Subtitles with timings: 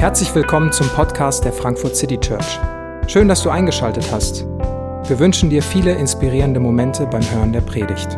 [0.00, 2.60] Herzlich willkommen zum Podcast der Frankfurt City Church.
[3.08, 4.44] Schön, dass du eingeschaltet hast.
[4.44, 8.12] Wir wünschen dir viele inspirierende Momente beim Hören der Predigt.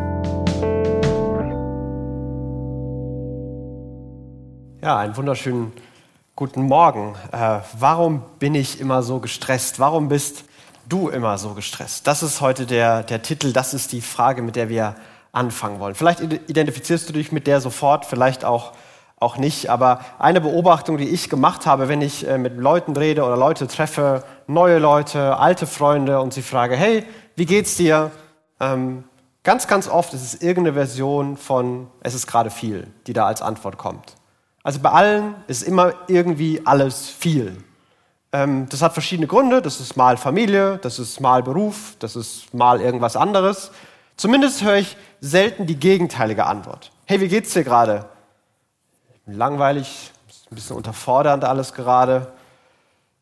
[4.83, 5.73] Ja, einen wunderschönen
[6.35, 7.15] guten Morgen.
[7.31, 9.79] Äh, warum bin ich immer so gestresst?
[9.79, 10.43] Warum bist
[10.87, 12.05] du immer so gestresst?
[12.05, 14.95] Das ist heute der, der Titel, das ist die Frage, mit der wir
[15.31, 15.95] anfangen wollen.
[15.95, 18.73] Vielleicht identifizierst du dich mit der sofort, vielleicht auch
[19.21, 19.69] auch nicht.
[19.69, 23.67] Aber eine Beobachtung, die ich gemacht habe, wenn ich äh, mit Leuten rede oder Leute
[23.67, 28.11] treffe, neue Leute, alte Freunde und sie frage, hey, wie geht's dir?
[28.59, 29.03] Ähm,
[29.43, 33.41] ganz, ganz oft ist es irgendeine Version von es ist gerade viel, die da als
[33.41, 34.15] Antwort kommt.
[34.63, 37.57] Also bei allen ist immer irgendwie alles viel.
[38.31, 39.61] Ähm, das hat verschiedene Gründe.
[39.61, 43.71] Das ist mal Familie, das ist mal Beruf, das ist mal irgendwas anderes.
[44.17, 46.91] Zumindest höre ich selten die gegenteilige Antwort.
[47.05, 48.05] Hey, wie geht's dir gerade?
[49.33, 50.11] Langweilig,
[50.49, 52.31] ein bisschen unterfordernd alles gerade.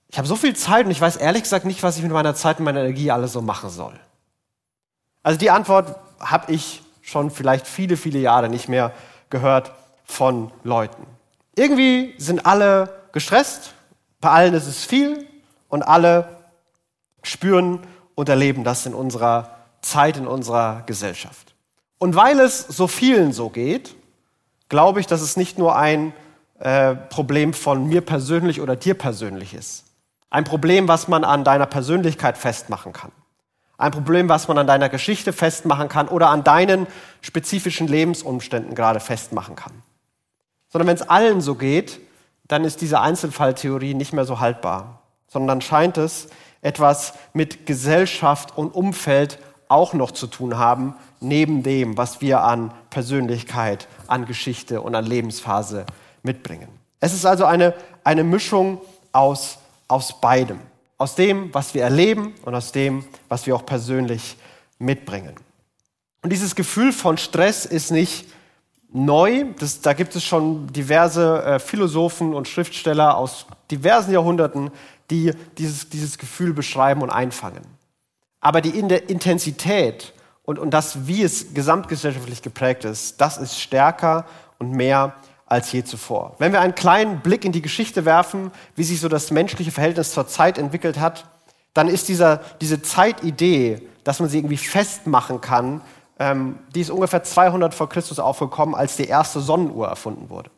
[0.10, 2.36] Ich habe so viel Zeit und ich weiß ehrlich gesagt nicht, was ich mit meiner
[2.36, 3.94] Zeit und meiner Energie alles so machen soll.
[5.22, 8.92] Also die Antwort habe ich schon vielleicht viele, viele Jahre nicht mehr
[9.30, 9.72] gehört
[10.06, 11.06] von Leuten.
[11.56, 13.74] Irgendwie sind alle gestresst,
[14.22, 15.28] bei allen ist es viel
[15.68, 16.38] und alle
[17.24, 17.86] spüren
[18.16, 21.54] und erleben das in unserer Zeit, in unserer Gesellschaft.
[22.00, 23.96] Und weil es so vielen so geht,
[24.70, 26.14] glaube ich, dass es nicht nur ein
[26.60, 29.86] äh, Problem von mir persönlich oder dir persönlich ist.
[30.30, 33.12] Ein Problem, was man an deiner Persönlichkeit festmachen kann.
[33.78, 36.86] Ein Problem, was man an deiner Geschichte festmachen kann oder an deinen
[37.22, 39.72] spezifischen Lebensumständen gerade festmachen kann.
[40.68, 42.00] Sondern wenn es allen so geht,
[42.48, 46.28] dann ist diese Einzelfalltheorie nicht mehr so haltbar, sondern scheint es
[46.62, 49.40] etwas mit Gesellschaft und Umfeld
[49.70, 55.06] auch noch zu tun haben, neben dem, was wir an Persönlichkeit, an Geschichte und an
[55.06, 55.86] Lebensphase
[56.24, 56.70] mitbringen.
[57.00, 60.60] Es ist also eine, eine Mischung aus, aus beidem.
[60.98, 64.36] Aus dem, was wir erleben und aus dem, was wir auch persönlich
[64.80, 65.36] mitbringen.
[66.22, 68.28] Und dieses Gefühl von Stress ist nicht
[68.92, 69.46] neu.
[69.60, 74.72] Das, da gibt es schon diverse äh, Philosophen und Schriftsteller aus diversen Jahrhunderten,
[75.10, 77.64] die dieses, dieses Gefühl beschreiben und einfangen.
[78.42, 80.14] Aber die Intensität
[80.50, 84.26] und, und das, wie es gesamtgesellschaftlich geprägt ist, das ist stärker
[84.58, 85.14] und mehr
[85.46, 86.34] als je zuvor.
[86.40, 90.12] Wenn wir einen kleinen Blick in die Geschichte werfen, wie sich so das menschliche Verhältnis
[90.12, 91.26] zur Zeit entwickelt hat,
[91.76, 95.82] dann ist dieser, diese Zeitidee, dass man sie irgendwie festmachen kann,
[96.18, 100.50] ähm, die ist ungefähr 200 vor Christus aufgekommen, als die erste Sonnenuhr erfunden wurde.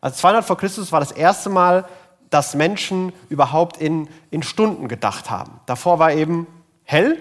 [0.00, 1.84] Also 200 vor Christus war das erste Mal,
[2.30, 5.58] dass Menschen überhaupt in, in Stunden gedacht haben.
[5.66, 6.46] Davor war eben
[6.84, 7.18] hell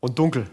[0.00, 0.50] und dunkel.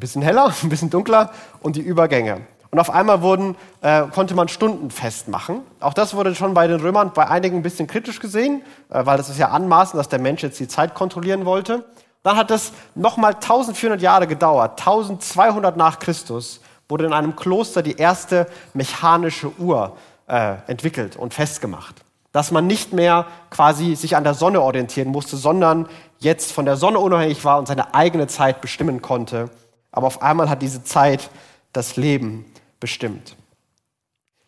[0.00, 1.30] Ein bisschen heller, ein bisschen dunkler
[1.60, 2.40] und die Übergänge.
[2.70, 5.60] Und auf einmal wurden, äh, konnte man Stunden festmachen.
[5.78, 9.18] Auch das wurde schon bei den Römern bei einigen ein bisschen kritisch gesehen, äh, weil
[9.18, 11.84] das ist ja anmaßend, dass der Mensch jetzt die Zeit kontrollieren wollte.
[12.22, 14.80] Dann hat es nochmal 1400 Jahre gedauert.
[14.80, 21.96] 1200 nach Christus wurde in einem Kloster die erste mechanische Uhr äh, entwickelt und festgemacht.
[22.32, 25.90] Dass man nicht mehr quasi sich an der Sonne orientieren musste, sondern
[26.20, 29.50] jetzt von der Sonne unabhängig war und seine eigene Zeit bestimmen konnte
[29.92, 31.30] aber auf einmal hat diese Zeit
[31.72, 32.44] das Leben
[32.78, 33.36] bestimmt.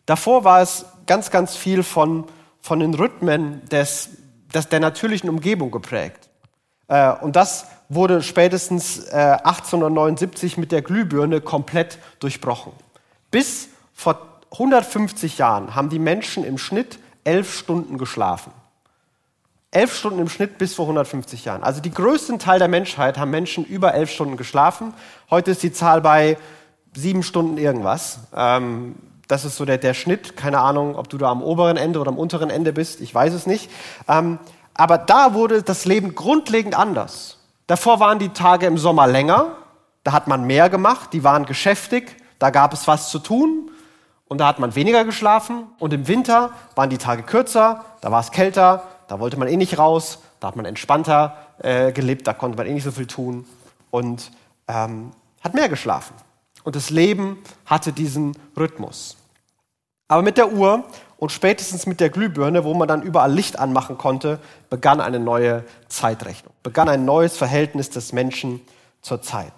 [0.05, 2.25] Davor war es ganz, ganz viel von,
[2.61, 4.09] von den Rhythmen des,
[4.53, 6.29] des, der natürlichen Umgebung geprägt.
[6.87, 12.73] Äh, und das wurde spätestens äh, 1879 mit der Glühbirne komplett durchbrochen.
[13.31, 14.19] Bis vor
[14.51, 18.51] 150 Jahren haben die Menschen im Schnitt elf Stunden geschlafen.
[19.73, 21.63] Elf Stunden im Schnitt bis vor 150 Jahren.
[21.63, 24.93] Also die größten Teil der Menschheit haben Menschen über elf Stunden geschlafen.
[25.29, 26.37] Heute ist die Zahl bei
[26.93, 28.19] sieben Stunden irgendwas.
[28.35, 28.95] Ähm,
[29.27, 30.37] das ist so der, der Schnitt.
[30.37, 33.01] Keine Ahnung, ob du da am oberen Ende oder am unteren Ende bist.
[33.01, 33.71] Ich weiß es nicht.
[34.07, 34.37] Ähm,
[34.75, 37.39] aber da wurde das Leben grundlegend anders.
[37.65, 39.55] Davor waren die Tage im Sommer länger.
[40.03, 41.13] Da hat man mehr gemacht.
[41.13, 42.15] Die waren geschäftig.
[42.37, 43.71] Da gab es was zu tun.
[44.27, 45.67] Und da hat man weniger geschlafen.
[45.79, 47.85] Und im Winter waren die Tage kürzer.
[48.01, 51.91] Da war es kälter da wollte man eh nicht raus, da hat man entspannter äh,
[51.91, 53.45] gelebt, da konnte man eh nicht so viel tun
[53.91, 54.31] und
[54.67, 55.11] ähm,
[55.41, 56.15] hat mehr geschlafen.
[56.63, 59.17] Und das Leben hatte diesen Rhythmus.
[60.07, 60.83] Aber mit der Uhr
[61.17, 64.39] und spätestens mit der Glühbirne, wo man dann überall Licht anmachen konnte,
[64.69, 68.61] begann eine neue Zeitrechnung, begann ein neues Verhältnis des Menschen
[69.01, 69.53] zur Zeit.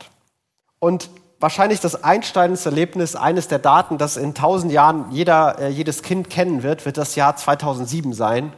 [0.79, 1.09] Und
[1.39, 6.29] wahrscheinlich das einsteigendste Erlebnis, eines der Daten, das in tausend Jahren jeder, äh, jedes Kind
[6.29, 8.53] kennen wird, wird das Jahr 2007 sein,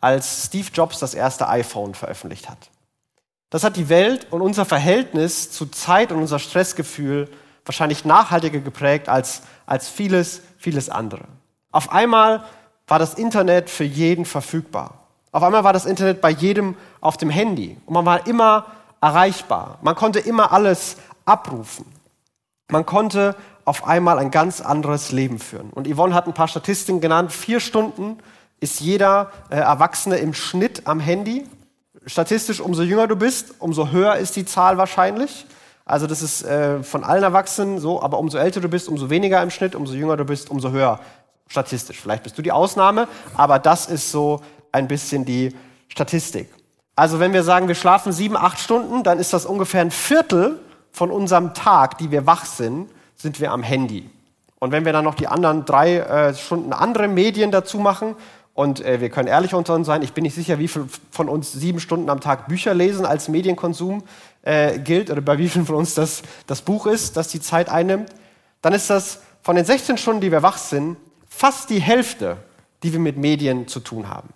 [0.00, 2.70] als Steve Jobs das erste iPhone veröffentlicht hat.
[3.50, 7.28] Das hat die Welt und unser Verhältnis zu Zeit und unser Stressgefühl
[7.64, 11.24] wahrscheinlich nachhaltiger geprägt als, als vieles, vieles andere.
[11.70, 12.44] Auf einmal
[12.86, 14.94] war das Internet für jeden verfügbar.
[15.32, 18.66] Auf einmal war das Internet bei jedem auf dem Handy und man war immer
[19.00, 19.78] erreichbar.
[19.82, 21.84] Man konnte immer alles abrufen.
[22.70, 25.70] Man konnte auf einmal ein ganz anderes Leben führen.
[25.70, 27.32] Und Yvonne hat ein paar Statistiken genannt.
[27.32, 28.18] Vier Stunden
[28.60, 31.46] ist jeder äh, Erwachsene im Schnitt am Handy.
[32.06, 35.46] Statistisch, umso jünger du bist, umso höher ist die Zahl wahrscheinlich.
[35.84, 39.42] Also das ist äh, von allen Erwachsenen so, aber umso älter du bist, umso weniger
[39.42, 41.00] im Schnitt, umso jünger du bist, umso höher
[41.48, 42.00] statistisch.
[42.00, 45.54] Vielleicht bist du die Ausnahme, aber das ist so ein bisschen die
[45.88, 46.50] Statistik.
[46.94, 50.58] Also wenn wir sagen, wir schlafen sieben, acht Stunden, dann ist das ungefähr ein Viertel
[50.90, 54.10] von unserem Tag, die wir wach sind, sind wir am Handy.
[54.58, 58.16] Und wenn wir dann noch die anderen drei äh, Stunden andere Medien dazu machen,
[58.58, 61.28] und äh, wir können ehrlich unter uns sein, ich bin nicht sicher, wie viel von
[61.28, 64.02] uns sieben Stunden am Tag Bücher lesen als Medienkonsum
[64.42, 67.68] äh, gilt oder bei wie vielen von uns das, das Buch ist, das die Zeit
[67.68, 68.10] einnimmt,
[68.60, 70.96] dann ist das von den 16 Stunden, die wir wach sind,
[71.28, 72.36] fast die Hälfte,
[72.82, 74.30] die wir mit Medien zu tun haben.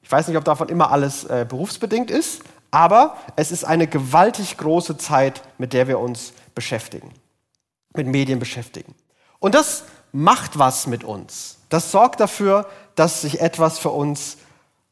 [0.00, 4.56] Ich weiß nicht, ob davon immer alles äh, berufsbedingt ist, aber es ist eine gewaltig
[4.56, 7.10] große Zeit, mit der wir uns beschäftigen,
[7.96, 8.94] mit Medien beschäftigen.
[9.40, 9.82] Und das
[10.12, 11.58] macht was mit uns.
[11.70, 14.36] Das sorgt dafür, dass sich etwas für uns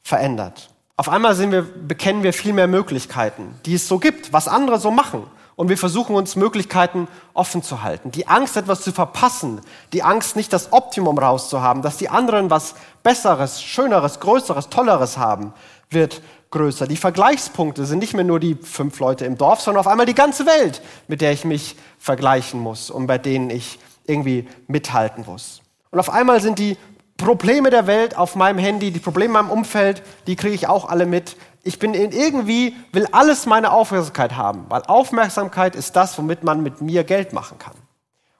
[0.03, 0.71] verändert.
[0.97, 4.91] Auf einmal wir, bekennen wir viel mehr Möglichkeiten, die es so gibt, was andere so
[4.91, 5.25] machen.
[5.55, 8.11] Und wir versuchen uns Möglichkeiten offen zu halten.
[8.11, 9.61] Die Angst, etwas zu verpassen,
[9.93, 15.53] die Angst, nicht das Optimum rauszuhaben, dass die anderen was Besseres, Schöneres, Größeres, Tolleres haben,
[15.91, 16.87] wird größer.
[16.87, 20.15] Die Vergleichspunkte sind nicht mehr nur die fünf Leute im Dorf, sondern auf einmal die
[20.15, 25.61] ganze Welt, mit der ich mich vergleichen muss und bei denen ich irgendwie mithalten muss.
[25.91, 26.77] Und auf einmal sind die
[27.23, 30.89] Probleme der Welt auf meinem Handy, die Probleme in meinem Umfeld, die kriege ich auch
[30.89, 31.37] alle mit.
[31.63, 36.81] Ich bin irgendwie, will alles meine Aufmerksamkeit haben, weil Aufmerksamkeit ist das, womit man mit
[36.81, 37.75] mir Geld machen kann.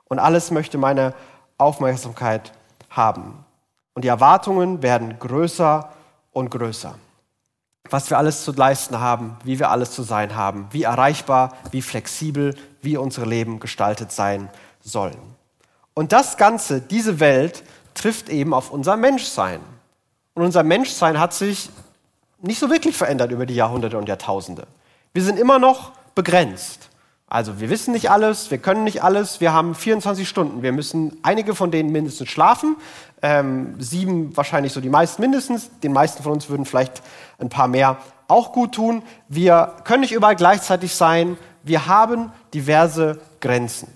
[0.07, 1.15] Und alles möchte meine
[1.59, 2.53] Aufmerksamkeit
[2.91, 3.45] haben.
[3.95, 5.91] Und die Erwartungen werden größer
[6.33, 6.95] und größer.
[7.91, 11.83] Was wir alles zu leisten haben, wie wir alles zu sein haben, wie erreichbar, wie
[11.83, 14.51] flexibel, wie unsere Leben gestaltet sein
[14.81, 15.19] sollen.
[15.95, 17.63] Und das Ganze, diese Welt,
[17.95, 19.61] trifft eben auf unser Menschsein.
[20.35, 21.71] Und unser Menschsein hat sich
[22.41, 24.67] nicht so wirklich verändert über die Jahrhunderte und Jahrtausende.
[25.13, 26.89] Wir sind immer noch begrenzt.
[27.27, 30.63] Also wir wissen nicht alles, wir können nicht alles, wir haben 24 Stunden.
[30.63, 32.77] Wir müssen einige von denen mindestens schlafen,
[33.23, 35.71] ähm, sieben wahrscheinlich so die meisten mindestens.
[35.81, 37.03] Den meisten von uns würden vielleicht
[37.39, 37.97] ein paar mehr
[38.29, 39.03] auch gut tun.
[39.29, 41.39] Wir können nicht überall gleichzeitig sein.
[41.63, 43.89] Wir haben diverse Grenzen.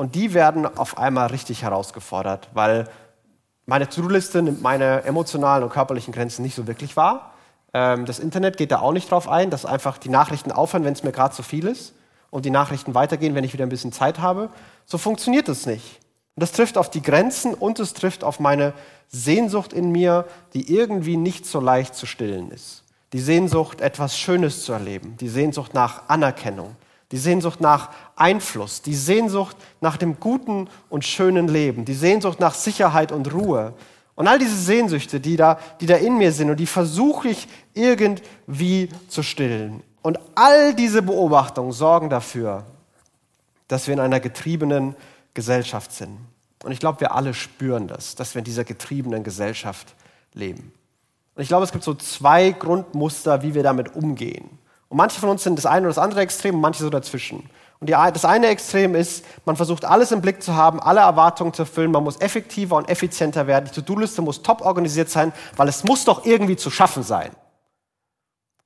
[0.00, 2.88] Und die werden auf einmal richtig herausgefordert, weil
[3.66, 7.34] meine To-Do-Liste nimmt meine emotionalen und körperlichen Grenzen nicht so wirklich wahr.
[7.74, 10.94] Ähm, das Internet geht da auch nicht drauf ein, dass einfach die Nachrichten aufhören, wenn
[10.94, 11.92] es mir gerade zu viel ist
[12.30, 14.48] und die Nachrichten weitergehen, wenn ich wieder ein bisschen Zeit habe.
[14.86, 16.00] So funktioniert das nicht.
[16.34, 18.72] Und das trifft auf die Grenzen und es trifft auf meine
[19.08, 20.24] Sehnsucht in mir,
[20.54, 22.84] die irgendwie nicht so leicht zu stillen ist.
[23.12, 26.74] Die Sehnsucht, etwas Schönes zu erleben, die Sehnsucht nach Anerkennung,
[27.12, 32.54] die Sehnsucht nach Einfluss, die Sehnsucht nach dem guten und schönen Leben, die Sehnsucht nach
[32.54, 33.74] Sicherheit und Ruhe.
[34.14, 37.48] Und all diese Sehnsüchte, die da, die da in mir sind und die versuche ich
[37.74, 39.82] irgendwie zu stillen.
[40.02, 42.64] Und all diese Beobachtungen sorgen dafür,
[43.68, 44.94] dass wir in einer getriebenen
[45.34, 46.18] Gesellschaft sind.
[46.62, 49.94] Und ich glaube, wir alle spüren das, dass wir in dieser getriebenen Gesellschaft
[50.34, 50.72] leben.
[51.34, 54.59] Und ich glaube, es gibt so zwei Grundmuster, wie wir damit umgehen.
[54.90, 57.48] Und manche von uns sind das eine oder das andere Extrem und manche so dazwischen.
[57.78, 61.54] Und die, das eine Extrem ist, man versucht alles im Blick zu haben, alle Erwartungen
[61.54, 65.68] zu erfüllen, man muss effektiver und effizienter werden, die To-Do-Liste muss top organisiert sein, weil
[65.68, 67.30] es muss doch irgendwie zu schaffen sein.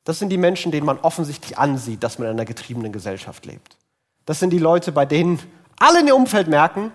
[0.04, 3.76] Das sind die Menschen, denen man offensichtlich ansieht, dass man in einer getriebenen Gesellschaft lebt.
[4.24, 5.38] Das sind die Leute, bei denen
[5.78, 6.90] alle in ihr Umfeld merken,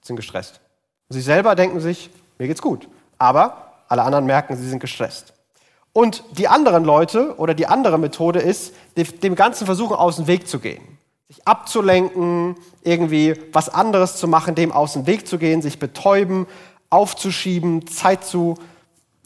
[0.00, 0.60] sind gestresst.
[1.08, 2.88] Und sie selber denken sich, mir geht's gut.
[3.18, 5.34] Aber alle anderen merken, sie sind gestresst.
[5.92, 10.46] Und die anderen Leute oder die andere Methode ist, dem Ganzen versuchen, aus dem Weg
[10.46, 10.82] zu gehen.
[11.28, 16.46] Sich abzulenken, irgendwie was anderes zu machen, dem aus dem Weg zu gehen, sich betäuben,
[16.90, 18.56] aufzuschieben, Zeit, zu,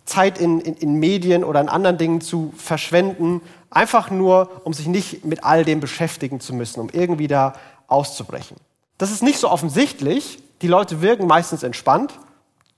[0.05, 3.41] Zeit in, in, in Medien oder in anderen Dingen zu verschwenden,
[3.71, 7.55] einfach nur, um sich nicht mit all dem beschäftigen zu müssen, um irgendwie da
[7.89, 8.57] auszubrechen.
[8.99, 10.39] Das ist nicht so offensichtlich.
[10.63, 12.19] Die Leute wirken meistens entspannt,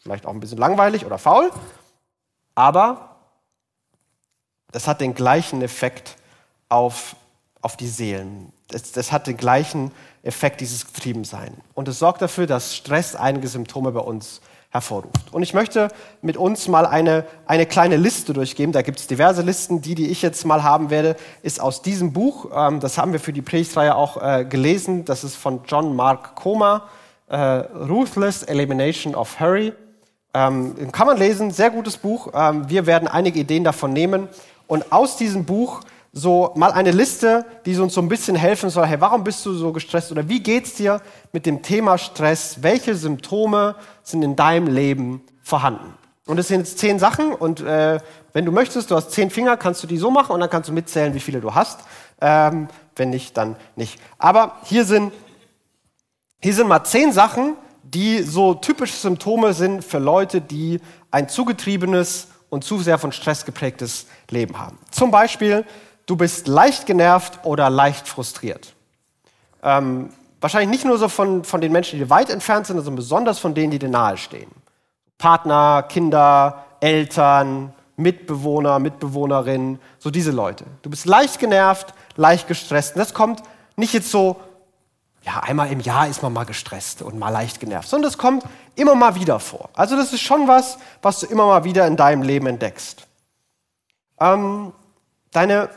[0.00, 1.50] vielleicht auch ein bisschen langweilig oder faul,
[2.54, 3.15] aber
[4.76, 6.16] das hat den gleichen Effekt
[6.68, 7.16] auf,
[7.62, 8.52] auf die Seelen.
[8.68, 9.90] Das, das hat den gleichen
[10.22, 11.54] Effekt, dieses Getriebensein.
[11.72, 15.32] Und es sorgt dafür, dass Stress einige Symptome bei uns hervorruft.
[15.32, 15.88] Und ich möchte
[16.20, 18.72] mit uns mal eine, eine kleine Liste durchgeben.
[18.72, 19.80] Da gibt es diverse Listen.
[19.80, 22.50] Die, die ich jetzt mal haben werde, ist aus diesem Buch.
[22.54, 25.06] Ähm, das haben wir für die Predigtreihe auch äh, gelesen.
[25.06, 26.82] Das ist von John Mark Comer,
[27.28, 29.72] äh, Ruthless Elimination of Hurry.
[30.34, 32.28] Ähm, kann man lesen, sehr gutes Buch.
[32.34, 34.28] Ähm, wir werden einige Ideen davon nehmen
[34.66, 35.80] und aus diesem Buch
[36.12, 38.86] so mal eine Liste, die uns so ein bisschen helfen soll.
[38.86, 42.62] Hey, warum bist du so gestresst oder wie geht's dir mit dem Thema Stress?
[42.62, 45.92] Welche Symptome sind in deinem Leben vorhanden?
[46.26, 48.00] Und es sind jetzt zehn Sachen und äh,
[48.32, 50.68] wenn du möchtest, du hast zehn Finger, kannst du die so machen und dann kannst
[50.68, 51.80] du mitzählen, wie viele du hast.
[52.20, 54.00] Ähm, wenn nicht, dann nicht.
[54.18, 55.12] Aber hier sind,
[56.40, 60.80] hier sind mal zehn Sachen, die so typische Symptome sind für Leute, die
[61.10, 64.78] ein zugetriebenes und zu sehr von Stress geprägtes Leben haben.
[64.90, 65.64] Zum Beispiel
[66.06, 68.74] du bist leicht genervt oder leicht frustriert.
[69.62, 70.10] Ähm,
[70.40, 73.54] wahrscheinlich nicht nur so von, von den Menschen, die weit entfernt sind, sondern besonders von
[73.54, 74.50] denen, die dir nahestehen.
[75.18, 80.64] Partner, Kinder, Eltern, Mitbewohner, Mitbewohnerinnen, so diese Leute.
[80.82, 82.94] Du bist leicht genervt, leicht gestresst.
[82.94, 83.42] Und das kommt
[83.76, 84.36] nicht jetzt so,
[85.26, 88.44] ja, einmal im Jahr ist man mal gestresst und mal leicht genervt, sondern das kommt
[88.76, 89.68] immer mal wieder vor.
[89.74, 93.06] Also das ist schon was, was du immer mal wieder in deinem Leben entdeckst.
[94.20, 94.72] Ähm,
[95.32, 95.68] deine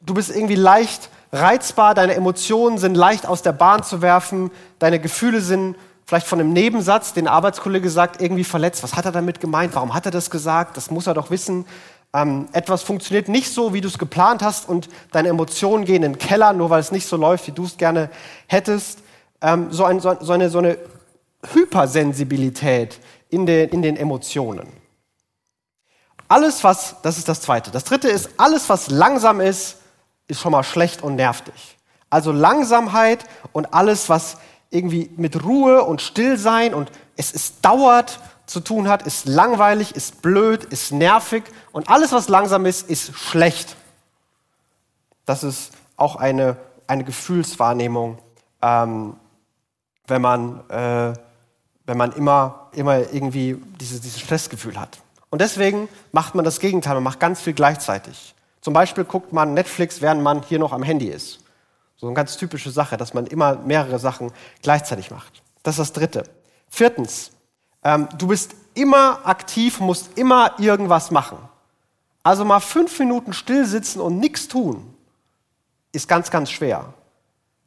[0.00, 4.98] du bist irgendwie leicht reizbar, deine Emotionen sind leicht aus der Bahn zu werfen, deine
[4.98, 8.82] Gefühle sind vielleicht von einem Nebensatz, den Arbeitskollege sagt, irgendwie verletzt.
[8.82, 9.74] Was hat er damit gemeint?
[9.76, 10.76] Warum hat er das gesagt?
[10.76, 11.66] Das muss er doch wissen.
[12.12, 16.14] Ähm, etwas funktioniert nicht so, wie du es geplant hast und deine Emotionen gehen in
[16.14, 18.10] den Keller, nur weil es nicht so läuft, wie du es gerne
[18.48, 18.98] hättest.
[19.40, 20.76] Ähm, so, ein, so, so, eine, so eine
[21.52, 22.98] Hypersensibilität
[23.28, 24.66] in den, in den Emotionen.
[26.26, 27.70] Alles, was, das ist das Zweite.
[27.70, 29.76] Das Dritte ist, alles, was langsam ist,
[30.26, 31.76] ist schon mal schlecht und nervt dich.
[32.08, 34.38] Also Langsamkeit und alles, was
[34.70, 40.22] irgendwie mit Ruhe und Stillsein und es ist dauert zu tun hat, ist langweilig, ist
[40.22, 43.76] blöd, ist nervig und alles, was langsam ist, ist schlecht.
[45.24, 46.56] Das ist auch eine,
[46.88, 48.18] eine Gefühlswahrnehmung,
[48.60, 49.14] ähm,
[50.08, 51.12] wenn man, äh,
[51.86, 54.98] wenn man immer, immer irgendwie dieses, dieses Stressgefühl hat.
[55.30, 58.34] Und deswegen macht man das Gegenteil, man macht ganz viel gleichzeitig.
[58.62, 61.38] Zum Beispiel guckt man Netflix, während man hier noch am Handy ist.
[61.96, 65.40] So eine ganz typische Sache, dass man immer mehrere Sachen gleichzeitig macht.
[65.62, 66.24] Das ist das Dritte.
[66.68, 67.30] Viertens,
[67.82, 71.38] ähm, du bist immer aktiv, musst immer irgendwas machen.
[72.22, 74.94] Also mal fünf Minuten still sitzen und nichts tun,
[75.92, 76.92] ist ganz, ganz schwer.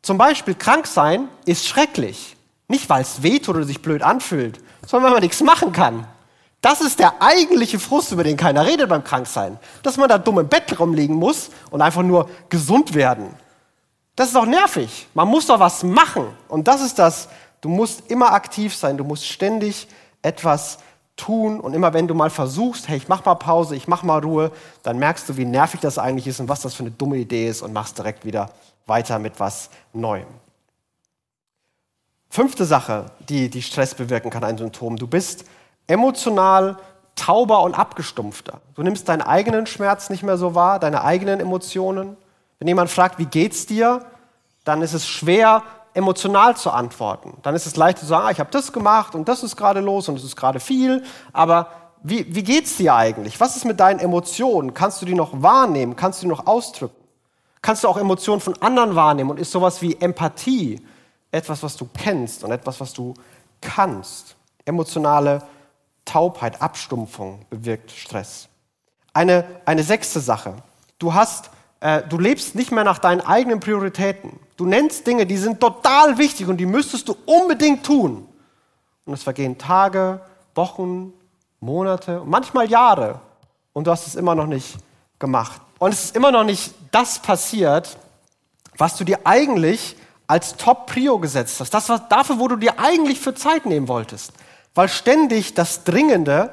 [0.01, 2.35] Zum Beispiel krank sein ist schrecklich.
[2.67, 6.07] Nicht, weil es wehtut oder sich blöd anfühlt, sondern weil man nichts machen kann.
[6.61, 9.59] Das ist der eigentliche Frust, über den keiner redet beim Kranksein.
[9.81, 13.35] Dass man da dumm im Bett rumliegen muss und einfach nur gesund werden.
[14.15, 15.07] Das ist doch nervig.
[15.13, 16.27] Man muss doch was machen.
[16.47, 17.27] Und das ist das,
[17.61, 19.87] du musst immer aktiv sein, du musst ständig
[20.23, 20.79] etwas
[21.15, 21.59] tun.
[21.59, 24.51] Und immer wenn du mal versuchst, hey, ich mach mal Pause, ich mach mal Ruhe,
[24.81, 27.47] dann merkst du, wie nervig das eigentlich ist und was das für eine dumme Idee
[27.47, 28.49] ist und machst direkt wieder
[28.87, 30.25] weiter mit was Neuem.
[32.29, 34.97] Fünfte Sache, die, die Stress bewirken kann, ein Symptom.
[34.97, 35.45] Du bist
[35.85, 36.77] emotional
[37.15, 38.59] tauber und abgestumpfter.
[38.73, 42.17] Du nimmst deinen eigenen Schmerz nicht mehr so wahr, deine eigenen Emotionen.
[42.57, 44.03] Wenn jemand fragt, wie geht's dir,
[44.63, 45.61] dann ist es schwer,
[45.93, 47.37] emotional zu antworten.
[47.43, 49.79] Dann ist es leicht zu sagen, ah, ich habe das gemacht und das ist gerade
[49.79, 51.03] los und es ist gerade viel.
[51.31, 51.67] Aber
[52.03, 53.39] wie, wie geht's dir eigentlich?
[53.39, 54.73] Was ist mit deinen Emotionen?
[54.73, 55.95] Kannst du die noch wahrnehmen?
[55.95, 56.95] Kannst du die noch ausdrücken?
[57.61, 59.31] Kannst du auch Emotionen von anderen wahrnehmen?
[59.31, 60.85] Und ist sowas wie Empathie
[61.31, 63.13] etwas, was du kennst und etwas, was du
[63.61, 64.35] kannst?
[64.65, 65.41] Emotionale
[66.05, 68.49] Taubheit, Abstumpfung bewirkt Stress.
[69.13, 70.55] Eine, eine sechste Sache.
[70.99, 71.51] Du hast,
[72.09, 74.39] du lebst nicht mehr nach deinen eigenen Prioritäten.
[74.55, 78.27] Du nennst Dinge, die sind total wichtig und die müsstest du unbedingt tun.
[79.05, 80.21] Und es vergehen Tage,
[80.55, 81.11] Wochen,
[81.59, 83.19] Monate und manchmal Jahre
[83.73, 84.77] und du hast es immer noch nicht
[85.19, 85.61] gemacht.
[85.79, 87.97] Und es ist immer noch nicht das passiert,
[88.77, 89.97] was du dir eigentlich
[90.27, 91.73] als Top-Prio gesetzt hast.
[91.73, 94.33] Das war dafür, wo du dir eigentlich für Zeit nehmen wolltest
[94.75, 96.51] weil ständig das Dringende,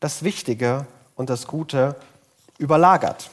[0.00, 1.96] das Wichtige und das Gute
[2.58, 3.30] überlagert.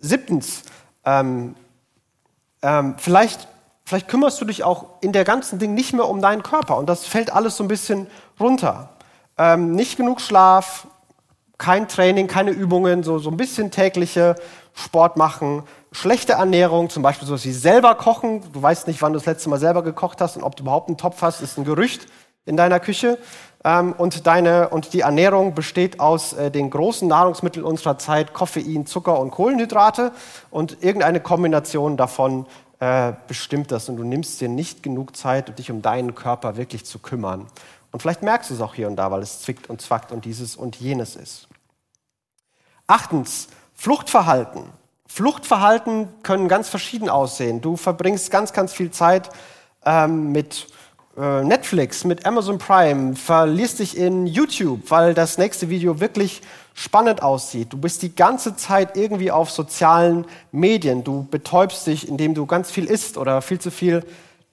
[0.00, 0.62] Siebtens,
[1.04, 1.54] ähm,
[2.62, 3.48] ähm, vielleicht,
[3.84, 6.88] vielleicht kümmerst du dich auch in der ganzen Ding nicht mehr um deinen Körper und
[6.88, 8.90] das fällt alles so ein bisschen runter.
[9.36, 10.86] Ähm, nicht genug Schlaf,
[11.58, 14.36] kein Training, keine Übungen, so, so ein bisschen tägliche
[14.74, 18.42] Sport machen, schlechte Ernährung, zum Beispiel sowas wie selber kochen.
[18.52, 20.88] Du weißt nicht, wann du das letzte Mal selber gekocht hast und ob du überhaupt
[20.88, 22.06] einen Topf hast, ist ein Gerücht
[22.46, 23.18] in deiner Küche.
[23.64, 28.86] Ähm, und, deine, und die Ernährung besteht aus äh, den großen Nahrungsmitteln unserer Zeit, Koffein,
[28.86, 30.12] Zucker und Kohlenhydrate.
[30.50, 32.46] Und irgendeine Kombination davon
[32.80, 33.88] äh, bestimmt das.
[33.88, 37.46] Und du nimmst dir nicht genug Zeit, dich um deinen Körper wirklich zu kümmern.
[37.90, 40.24] Und vielleicht merkst du es auch hier und da, weil es zwickt und zwackt und
[40.24, 41.48] dieses und jenes ist.
[42.86, 44.64] Achtens, Fluchtverhalten.
[45.06, 47.60] Fluchtverhalten können ganz verschieden aussehen.
[47.60, 49.30] Du verbringst ganz, ganz viel Zeit
[49.84, 50.68] ähm, mit
[51.18, 56.42] äh, Netflix, mit Amazon Prime, verlierst dich in YouTube, weil das nächste Video wirklich
[56.74, 57.72] spannend aussieht.
[57.72, 61.02] Du bist die ganze Zeit irgendwie auf sozialen Medien.
[61.02, 64.04] Du betäubst dich, indem du ganz viel isst oder viel zu viel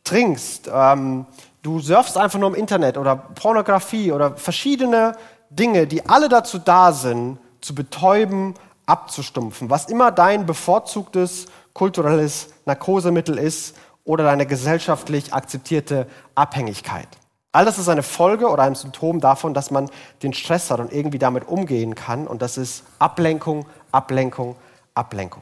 [0.04, 0.72] trinkst.
[0.74, 1.28] Ähm,
[1.62, 5.16] du surfst einfach nur im Internet oder Pornografie oder verschiedene
[5.52, 8.56] Dinge, die alle dazu da sind, zu betäuben,
[8.88, 9.70] abzustumpfen.
[9.70, 17.08] Was immer dein bevorzugtes kulturelles Narkosemittel ist oder deine gesellschaftlich akzeptierte Abhängigkeit.
[17.52, 19.90] All das ist eine Folge oder ein Symptom davon, dass man
[20.24, 22.28] den Stress hat und irgendwie damit umgehen kann.
[22.28, 24.56] Und das ist Ablenkung, Ablenkung,
[24.94, 25.42] Ablenkung.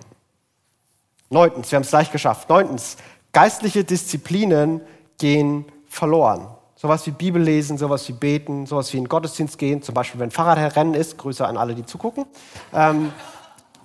[1.29, 2.50] Neuntens, wir haben es gleich geschafft.
[2.50, 2.98] Neuntens,
[3.32, 4.82] geistliche Disziplinen
[5.17, 6.48] gehen verloren.
[6.75, 10.20] Sowas wie Bibel lesen, sowas wie beten, sowas wie in den Gottesdienst gehen, zum Beispiel
[10.20, 12.25] wenn Fahrradrennen ist, Grüße an alle, die zugucken,
[12.74, 13.12] ähm,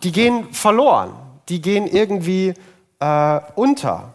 [0.03, 1.13] die gehen verloren.
[1.49, 2.53] Die gehen irgendwie
[3.01, 4.13] äh, unter.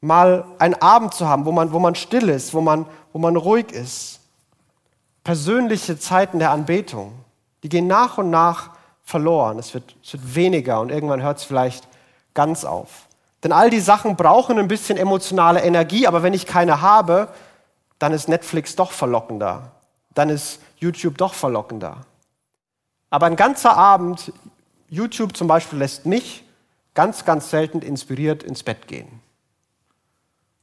[0.00, 3.36] Mal einen Abend zu haben, wo man, wo man still ist, wo man wo man
[3.36, 4.20] ruhig ist.
[5.24, 7.12] Persönliche Zeiten der Anbetung,
[7.62, 8.70] die gehen nach und nach
[9.02, 9.58] verloren.
[9.58, 11.88] Es wird, es wird weniger und irgendwann hört es vielleicht
[12.34, 13.08] ganz auf.
[13.42, 17.28] Denn all die Sachen brauchen ein bisschen emotionale Energie, aber wenn ich keine habe,
[17.98, 19.72] dann ist Netflix doch verlockender.
[20.14, 21.98] Dann ist YouTube doch verlockender.
[23.10, 24.32] Aber ein ganzer Abend,
[24.88, 26.44] YouTube zum Beispiel, lässt mich
[26.94, 29.20] ganz, ganz selten inspiriert ins Bett gehen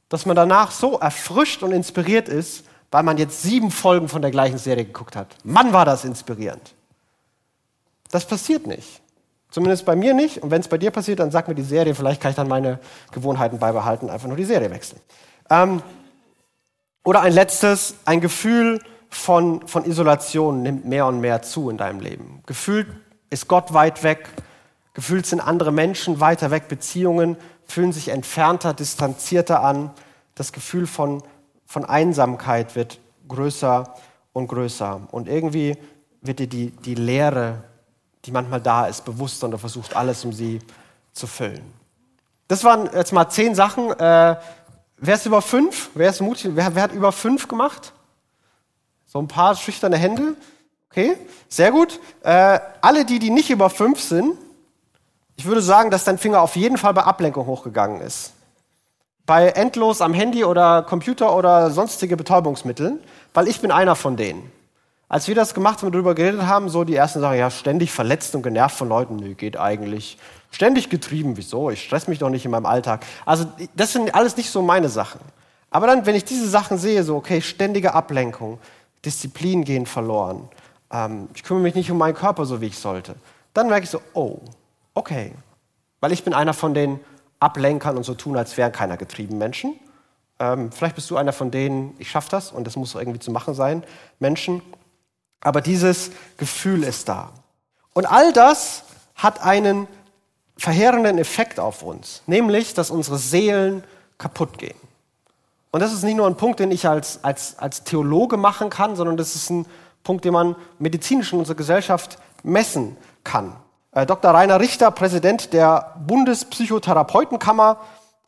[0.08, 4.30] dass man danach so erfrischt und inspiriert ist, weil man jetzt sieben Folgen von der
[4.30, 5.36] gleichen Serie geguckt hat.
[5.44, 6.74] Mann, war das inspirierend.
[8.10, 9.00] Das passiert nicht.
[9.50, 10.42] Zumindest bei mir nicht.
[10.42, 11.94] Und wenn es bei dir passiert, dann sag mir die Serie.
[11.94, 12.78] Vielleicht kann ich dann meine
[13.12, 15.00] Gewohnheiten beibehalten, einfach nur die Serie wechseln.
[15.50, 15.82] Ähm,
[17.04, 22.00] oder ein letztes, ein Gefühl von, von Isolation nimmt mehr und mehr zu in deinem
[22.00, 22.42] Leben.
[22.46, 22.88] Gefühlt
[23.30, 24.28] ist Gott weit weg.
[24.94, 26.68] Gefühlt sind andere Menschen weiter weg.
[26.68, 27.36] Beziehungen
[27.66, 29.90] fühlen sich entfernter, distanzierter an.
[30.34, 31.22] Das Gefühl von,
[31.66, 33.94] von Einsamkeit wird größer
[34.32, 35.00] und größer.
[35.10, 35.76] Und irgendwie
[36.20, 37.64] wird dir die, die Leere,
[38.24, 40.58] die manchmal da ist, bewusster und du versuchst alles, um sie
[41.12, 41.64] zu füllen.
[42.48, 43.90] Das waren jetzt mal zehn Sachen.
[43.92, 44.36] Äh,
[44.96, 45.90] wer ist über fünf?
[45.94, 46.52] Wer ist mutig?
[46.54, 47.92] Wer, wer hat über fünf gemacht?
[49.06, 50.36] So ein paar schüchterne Hände.
[50.90, 51.16] Okay,
[51.48, 52.00] sehr gut.
[52.22, 54.36] Äh, alle die, die nicht über fünf sind,
[55.36, 58.32] ich würde sagen, dass dein Finger auf jeden Fall bei Ablenkung hochgegangen ist.
[59.26, 63.00] Bei endlos am Handy oder Computer oder sonstige Betäubungsmitteln,
[63.34, 64.50] weil ich bin einer von denen.
[65.08, 67.92] Als wir das gemacht haben und darüber geredet haben, so die ersten Sachen, ja, ständig
[67.92, 70.18] verletzt und genervt von Leuten, nee, geht eigentlich.
[70.50, 71.70] Ständig getrieben, wieso?
[71.70, 73.04] Ich stress mich doch nicht in meinem Alltag.
[73.24, 75.20] Also, das sind alles nicht so meine Sachen.
[75.70, 78.58] Aber dann, wenn ich diese Sachen sehe, so, okay, ständige Ablenkung,
[79.04, 80.48] Disziplin gehen verloren,
[80.90, 83.14] ähm, ich kümmere mich nicht um meinen Körper so, wie ich sollte,
[83.54, 84.38] dann merke ich so, oh,
[84.96, 85.32] okay,
[86.00, 87.00] weil ich bin einer von den
[87.38, 89.78] Ablenkern und so tun, als wären keiner getrieben Menschen.
[90.38, 93.30] Ähm, vielleicht bist du einer von denen, ich schaffe das und das muss irgendwie zu
[93.30, 93.84] machen sein,
[94.18, 94.62] Menschen.
[95.40, 97.30] Aber dieses Gefühl ist da.
[97.92, 99.86] Und all das hat einen
[100.56, 103.84] verheerenden Effekt auf uns, nämlich, dass unsere Seelen
[104.18, 104.76] kaputt gehen.
[105.70, 108.96] Und das ist nicht nur ein Punkt, den ich als, als, als Theologe machen kann,
[108.96, 109.66] sondern das ist ein
[110.02, 113.56] Punkt, den man medizinisch in unserer Gesellschaft messen kann.
[113.96, 114.30] Äh, Dr.
[114.32, 117.78] Rainer Richter, Präsident der Bundespsychotherapeutenkammer,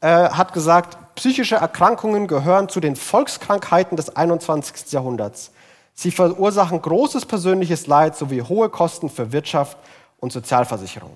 [0.00, 4.92] äh, hat gesagt, psychische Erkrankungen gehören zu den Volkskrankheiten des 21.
[4.92, 5.50] Jahrhunderts.
[5.92, 9.76] Sie verursachen großes persönliches Leid sowie hohe Kosten für Wirtschaft
[10.20, 11.12] und Sozialversicherung.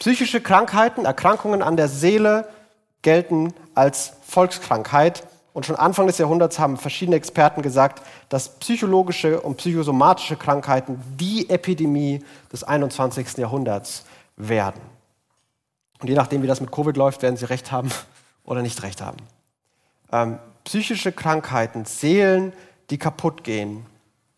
[0.00, 2.48] Psychische Krankheiten, Erkrankungen an der Seele
[3.02, 5.22] gelten als Volkskrankheit
[5.56, 11.48] und schon Anfang des Jahrhunderts haben verschiedene Experten gesagt, dass psychologische und psychosomatische Krankheiten die
[11.48, 13.38] Epidemie des 21.
[13.38, 14.04] Jahrhunderts
[14.36, 14.82] werden.
[15.98, 17.90] Und je nachdem, wie das mit Covid läuft, werden sie recht haben
[18.44, 19.16] oder nicht recht haben.
[20.12, 22.52] Ähm, psychische Krankheiten, Seelen,
[22.90, 23.86] die kaputt gehen,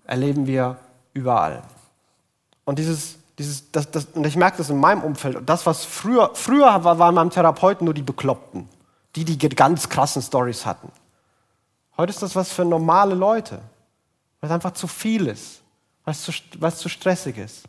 [0.05, 0.77] erleben wir
[1.15, 1.63] überall.
[2.65, 5.39] Und dieses, dieses, das, das, und ich merke das in meinem Umfeld.
[5.47, 8.69] Das, was früher, früher war, waren meinem Therapeuten nur die Bekloppten,
[9.17, 10.93] die, die ganz krassen Stories hatten.
[11.99, 13.61] Heute ist das was für normale Leute,
[14.41, 15.63] weil es einfach zu viel ist,
[16.05, 17.65] weil es zu, weil es zu stressig ist,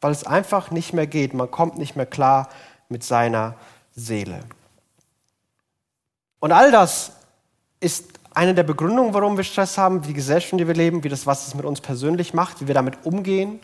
[0.00, 1.32] weil es einfach nicht mehr geht.
[1.32, 2.48] Man kommt nicht mehr klar
[2.88, 3.54] mit seiner
[3.94, 4.40] Seele.
[6.40, 7.12] Und all das
[7.78, 11.04] ist eine der Begründungen, warum wir Stress haben, wie die Gesellschaft, in der wir leben,
[11.04, 13.60] wie das, was es mit uns persönlich macht, wie wir damit umgehen.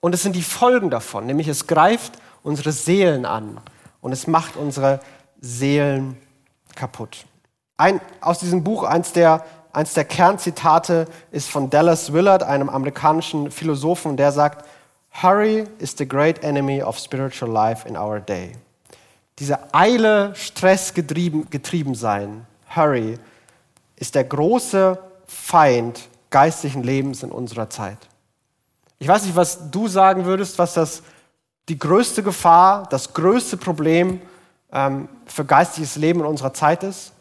[0.00, 2.12] Und es sind die Folgen davon, nämlich es greift
[2.42, 3.60] unsere Seelen an
[4.00, 5.00] und es macht unsere
[5.40, 6.16] Seelen
[6.74, 7.26] kaputt.
[7.80, 13.50] Ein, aus diesem Buch, eins der, eins der Kernzitate ist von Dallas Willard, einem amerikanischen
[13.50, 14.66] Philosophen, der sagt,
[15.22, 18.52] Hurry is the great enemy of spiritual life in our day.
[19.38, 23.18] Diese Eile, Stress getrieben, getrieben sein, Hurry,
[23.96, 27.96] ist der große Feind geistlichen Lebens in unserer Zeit.
[28.98, 31.02] Ich weiß nicht, was du sagen würdest, was das
[31.70, 34.20] die größte Gefahr, das größte Problem
[34.70, 37.14] ähm, für geistiges Leben in unserer Zeit ist.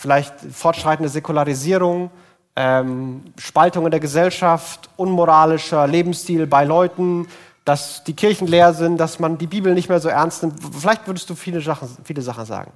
[0.00, 2.10] Vielleicht fortschreitende Säkularisierung,
[2.56, 7.28] ähm, Spaltung in der Gesellschaft, unmoralischer Lebensstil bei Leuten,
[7.66, 10.54] dass die Kirchen leer sind, dass man die Bibel nicht mehr so ernst nimmt.
[10.74, 12.72] Vielleicht würdest du viele Sachen, viele Sachen sagen.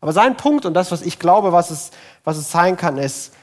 [0.00, 1.90] Aber sein Punkt und das, was ich glaube, was es,
[2.22, 3.34] was es sein kann, ist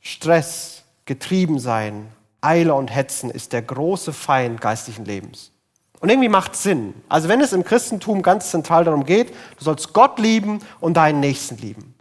[0.00, 2.08] Stress, getrieben sein,
[2.40, 5.52] Eile und Hetzen ist der große Feind geistlichen Lebens.
[6.00, 6.94] Und irgendwie macht Sinn.
[7.10, 11.20] Also wenn es im Christentum ganz zentral darum geht, du sollst Gott lieben und deinen
[11.20, 11.94] Nächsten lieben.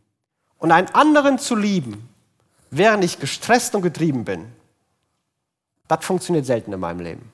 [0.60, 2.10] Und einen anderen zu lieben,
[2.72, 4.52] während ich gestresst und getrieben bin,
[5.88, 7.32] das funktioniert selten in meinem Leben.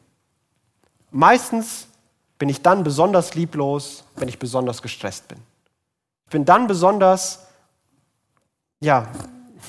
[1.12, 1.88] Meistens
[2.38, 5.38] bin ich dann besonders lieblos, wenn ich besonders gestresst bin.
[6.26, 7.48] Ich bin dann besonders,
[8.80, 9.08] ja,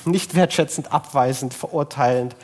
[0.05, 2.35] nicht wertschätzend, abweisend, verurteilend,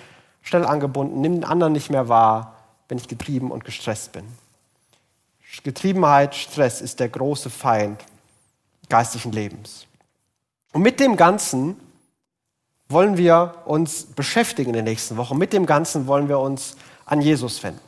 [0.43, 2.57] schnell angebunden, nimm den anderen nicht mehr wahr,
[2.89, 4.25] wenn ich getrieben und gestresst bin.
[5.65, 8.05] Getriebenheit, Stress ist der große Feind
[8.89, 9.87] geistlichen Lebens.
[10.73, 11.77] Und mit dem Ganzen
[12.89, 15.39] wollen wir uns beschäftigen in den nächsten Wochen.
[15.39, 17.81] Mit dem Ganzen wollen wir uns an Jesus wenden.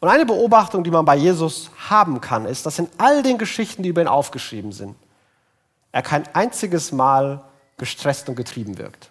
[0.00, 3.82] Und eine Beobachtung, die man bei Jesus haben kann, ist, dass in all den Geschichten,
[3.82, 4.94] die über ihn aufgeschrieben sind,
[5.90, 7.42] er kein einziges Mal
[7.78, 9.10] gestresst und getrieben wirkt.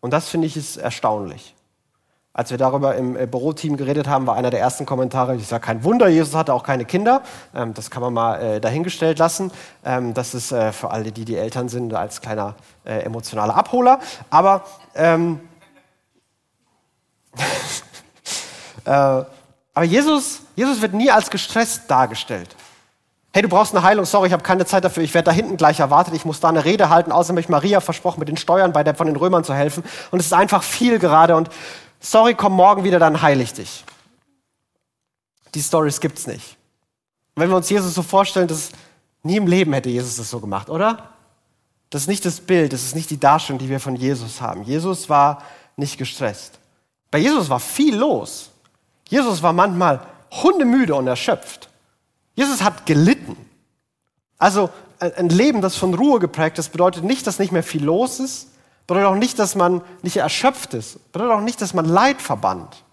[0.00, 1.54] Und das finde ich ist erstaunlich.
[2.34, 5.66] Als wir darüber im äh, Büroteam geredet haben, war einer der ersten Kommentare, ich sage,
[5.66, 7.22] kein Wunder, Jesus hatte auch keine Kinder.
[7.54, 9.52] Ähm, das kann man mal äh, dahingestellt lassen.
[9.84, 14.00] Ähm, das ist äh, für alle, die die Eltern sind, als kleiner emotionaler Abholer.
[14.28, 14.64] Aber,
[14.96, 15.38] ähm,
[18.84, 19.26] aber
[19.84, 22.56] Jesus, Jesus wird nie als gestresst dargestellt.
[23.32, 25.56] Hey, du brauchst eine Heilung, sorry, ich habe keine Zeit dafür, ich werde da hinten
[25.56, 28.36] gleich erwartet, ich muss da eine Rede halten, außerdem habe ich Maria versprochen, mit den
[28.36, 29.84] Steuern bei der, von den Römern zu helfen.
[30.10, 31.48] Und es ist einfach viel gerade und
[32.02, 33.84] sorry, komm morgen wieder, dann heile ich dich.
[35.54, 36.56] Die Stories gibt's nicht.
[37.34, 38.70] wenn wir uns Jesus so vorstellen, dass
[39.22, 41.12] nie im Leben hätte Jesus das so gemacht, oder?
[41.88, 44.64] Das ist nicht das Bild, das ist nicht die Darstellung, die wir von Jesus haben.
[44.64, 45.42] Jesus war
[45.76, 46.58] nicht gestresst.
[47.10, 48.50] Bei Jesus war viel los.
[49.08, 51.68] Jesus war manchmal hundemüde und erschöpft.
[52.34, 53.36] Jesus hat gelitten.
[54.38, 58.20] Also ein Leben, das von Ruhe geprägt ist, bedeutet nicht, dass nicht mehr viel los
[58.20, 58.48] ist,
[58.92, 61.12] Bedeutet auch nicht, dass man nicht erschöpft ist.
[61.12, 62.84] Bedeutet auch nicht, dass man Leid verbannt.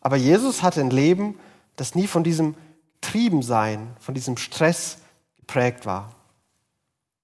[0.00, 1.38] Aber Jesus hatte ein Leben,
[1.76, 2.56] das nie von diesem
[3.00, 4.98] Triebensein, von diesem Stress
[5.36, 6.10] geprägt war.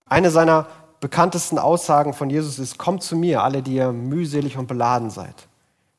[0.07, 0.69] Eine seiner
[1.01, 5.49] bekanntesten Aussagen von Jesus ist, kommt zu mir, alle, die ihr mühselig und beladen seid,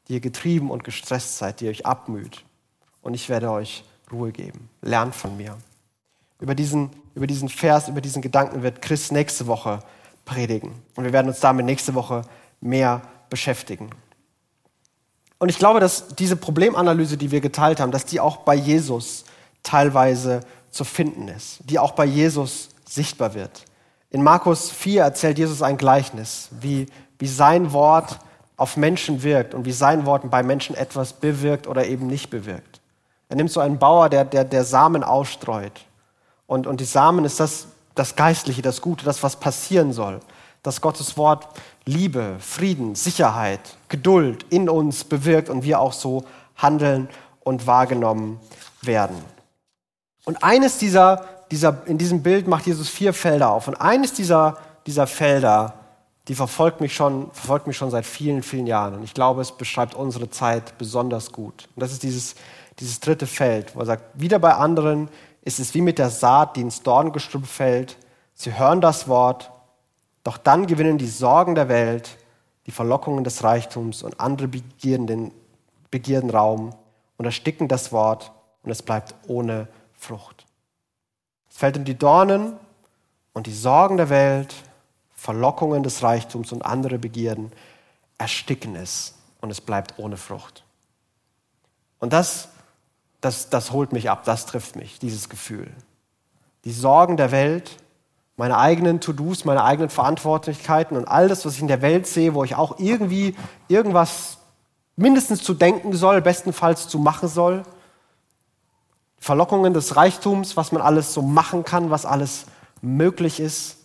[0.07, 2.45] die ihr getrieben und gestresst seid, die ihr euch abmüht,
[3.01, 4.69] und ich werde euch Ruhe geben.
[4.81, 5.57] Lernt von mir.
[6.39, 9.81] Über diesen, über diesen Vers, über diesen Gedanken wird Chris nächste Woche
[10.29, 10.73] predigen.
[10.95, 12.21] Und wir werden uns damit nächste Woche
[12.61, 13.89] mehr beschäftigen.
[15.39, 19.25] Und ich glaube, dass diese Problemanalyse, die wir geteilt haben, dass die auch bei Jesus
[19.63, 23.65] teilweise zu finden ist, die auch bei Jesus sichtbar wird.
[24.11, 26.85] In Markus 4 erzählt Jesus ein Gleichnis, wie,
[27.17, 28.19] wie sein Wort
[28.55, 32.81] auf Menschen wirkt und wie sein Wort bei Menschen etwas bewirkt oder eben nicht bewirkt.
[33.29, 35.85] Er nimmt so einen Bauer, der, der, der Samen ausstreut.
[36.45, 37.67] Und, und die Samen ist das,
[37.99, 40.21] das Geistliche, das Gute, das, was passieren soll.
[40.63, 41.47] Dass Gottes Wort
[41.85, 43.59] Liebe, Frieden, Sicherheit,
[43.89, 46.23] Geduld in uns bewirkt und wir auch so
[46.55, 47.09] handeln
[47.41, 48.39] und wahrgenommen
[48.81, 49.17] werden.
[50.25, 53.67] Und eines dieser, dieser, in diesem Bild macht Jesus vier Felder auf.
[53.67, 55.73] Und eines dieser, dieser Felder,
[56.27, 58.93] die verfolgt mich, schon, verfolgt mich schon seit vielen, vielen Jahren.
[58.93, 61.67] Und ich glaube, es beschreibt unsere Zeit besonders gut.
[61.75, 62.35] Und das ist dieses,
[62.79, 65.09] dieses dritte Feld, wo er sagt, wieder bei anderen,
[65.41, 67.97] ist es wie mit der Saat, die ins Dorngestrüpp fällt.
[68.33, 69.51] Sie hören das Wort,
[70.23, 72.17] doch dann gewinnen die Sorgen der Welt,
[72.65, 75.31] die Verlockungen des Reichtums und andere Begierden,
[75.91, 76.75] Begierden Raum
[77.17, 78.31] und ersticken das Wort
[78.63, 80.45] und es bleibt ohne Frucht.
[81.49, 82.53] Es fällt in die Dornen
[83.33, 84.53] und die Sorgen der Welt,
[85.13, 87.51] Verlockungen des Reichtums und andere Begierden
[88.17, 90.63] ersticken es und es bleibt ohne Frucht.
[91.99, 92.49] Und das
[93.21, 95.71] das, das holt mich ab, das trifft mich, dieses Gefühl.
[96.65, 97.77] Die Sorgen der Welt,
[98.37, 102.33] meine eigenen To-Dos, meine eigenen Verantwortlichkeiten und all das, was ich in der Welt sehe,
[102.33, 103.35] wo ich auch irgendwie
[103.67, 104.37] irgendwas
[104.95, 107.63] mindestens zu denken soll, bestenfalls zu machen soll.
[109.17, 112.45] Verlockungen des Reichtums, was man alles so machen kann, was alles
[112.81, 113.77] möglich ist,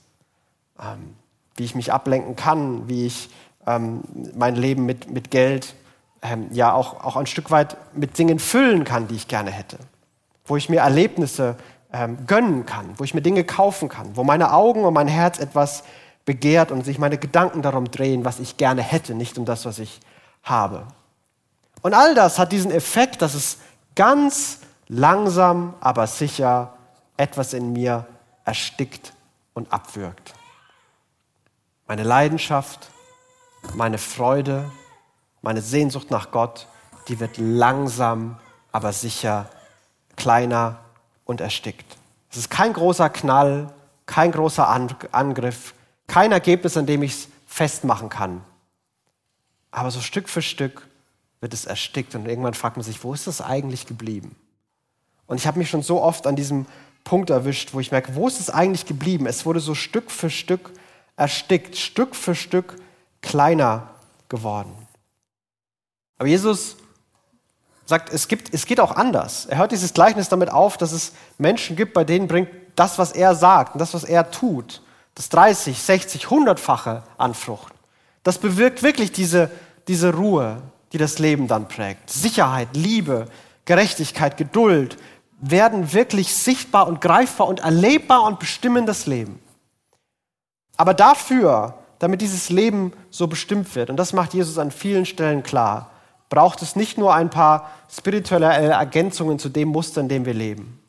[0.81, 1.16] ähm,
[1.57, 3.31] wie ich mich ablenken kann, wie ich
[3.66, 4.03] ähm,
[4.37, 5.75] mein Leben mit, mit Geld
[6.25, 9.79] ähm, ja auch, auch ein Stück weit mit Dingen füllen kann, die ich gerne hätte.
[10.47, 11.57] Wo ich mir Erlebnisse
[11.93, 15.39] ähm, gönnen kann, wo ich mir Dinge kaufen kann, wo meine Augen und mein Herz
[15.39, 15.85] etwas
[16.25, 19.79] begehrt und sich meine Gedanken darum drehen, was ich gerne hätte, nicht um das, was
[19.79, 20.01] ich
[20.43, 20.87] habe.
[21.83, 23.59] Und all das hat diesen Effekt, dass es
[23.95, 26.73] ganz langsam, aber sicher
[27.17, 28.07] etwas in mir
[28.45, 29.13] erstickt
[29.53, 30.35] und abwürgt.
[31.87, 32.89] Meine Leidenschaft,
[33.75, 34.71] meine Freude,
[35.44, 36.66] meine Sehnsucht nach Gott,
[37.09, 38.38] die wird langsam,
[38.72, 39.50] aber sicher
[40.16, 40.78] kleiner
[41.26, 41.98] und erstickt.
[42.30, 43.72] Es ist kein großer Knall,
[44.07, 45.74] kein großer Angriff,
[46.07, 48.42] kein Ergebnis, an dem ich es festmachen kann.
[49.70, 50.87] Aber so Stück für Stück
[51.40, 54.35] wird es erstickt und irgendwann fragt man sich, wo ist das eigentlich geblieben?
[55.26, 56.64] Und ich habe mich schon so oft an diesem
[57.04, 59.26] Punkt erwischt, wo ich merke, wo ist es eigentlich geblieben?
[59.26, 60.70] Es wurde so Stück für Stück
[61.16, 62.76] erstickt, Stück für Stück
[63.20, 63.90] kleiner
[64.30, 64.84] geworden.
[66.18, 66.77] Aber Jesus
[67.87, 69.46] sagt, es, gibt, es geht auch anders.
[69.46, 73.12] Er hört dieses Gleichnis damit auf, dass es Menschen gibt, bei denen bringt das, was
[73.12, 74.83] er sagt und das, was er tut,
[75.14, 77.72] das 30, 60, 100-fache an Frucht.
[78.22, 79.50] Das bewirkt wirklich diese,
[79.87, 82.11] diese Ruhe, die das Leben dann prägt.
[82.11, 83.27] Sicherheit, Liebe,
[83.64, 84.96] Gerechtigkeit, Geduld
[85.40, 89.40] werden wirklich sichtbar und greifbar und erlebbar und bestimmen das Leben.
[90.77, 95.42] Aber dafür, damit dieses Leben so bestimmt wird, und das macht Jesus an vielen Stellen
[95.42, 95.90] klar,
[96.35, 100.81] braucht es nicht nur ein paar spirituelle Ergänzungen zu dem Muster, in dem wir leben.